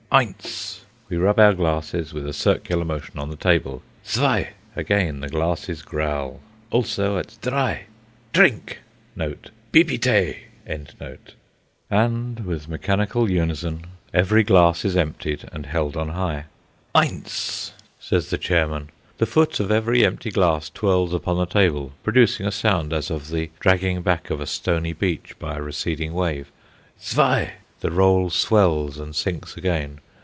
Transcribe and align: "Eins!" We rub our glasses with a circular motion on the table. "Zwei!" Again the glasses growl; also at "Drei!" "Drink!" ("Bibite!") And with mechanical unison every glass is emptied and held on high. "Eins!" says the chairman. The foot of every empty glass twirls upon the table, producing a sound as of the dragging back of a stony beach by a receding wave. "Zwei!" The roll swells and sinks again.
"Eins!" 0.13 0.81
We 1.07 1.15
rub 1.15 1.39
our 1.39 1.53
glasses 1.53 2.13
with 2.13 2.27
a 2.27 2.33
circular 2.33 2.83
motion 2.83 3.17
on 3.17 3.29
the 3.29 3.37
table. 3.37 3.81
"Zwei!" 4.05 4.49
Again 4.75 5.21
the 5.21 5.29
glasses 5.29 5.81
growl; 5.83 6.41
also 6.69 7.17
at 7.17 7.37
"Drei!" 7.41 7.83
"Drink!" 8.33 8.79
("Bibite!") 9.15 10.35
And 11.89 12.39
with 12.41 12.67
mechanical 12.67 13.31
unison 13.31 13.85
every 14.13 14.43
glass 14.43 14.83
is 14.83 14.97
emptied 14.97 15.47
and 15.53 15.67
held 15.67 15.95
on 15.95 16.09
high. 16.09 16.43
"Eins!" 16.93 17.71
says 17.97 18.31
the 18.31 18.37
chairman. 18.37 18.89
The 19.17 19.25
foot 19.25 19.61
of 19.61 19.71
every 19.71 20.03
empty 20.05 20.29
glass 20.29 20.69
twirls 20.69 21.13
upon 21.13 21.37
the 21.37 21.45
table, 21.45 21.93
producing 22.03 22.45
a 22.45 22.51
sound 22.51 22.91
as 22.91 23.09
of 23.09 23.29
the 23.29 23.49
dragging 23.61 24.01
back 24.01 24.29
of 24.29 24.41
a 24.41 24.45
stony 24.45 24.91
beach 24.91 25.39
by 25.39 25.55
a 25.55 25.61
receding 25.61 26.11
wave. 26.11 26.51
"Zwei!" 27.01 27.53
The 27.79 27.89
roll 27.89 28.29
swells 28.29 28.99
and 28.99 29.15
sinks 29.15 29.57
again. 29.57 30.01